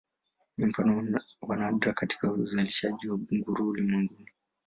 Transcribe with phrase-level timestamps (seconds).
[0.57, 4.29] Ni mfano wa nadra katika uzalishaji wa nguruwe ulimwenguni.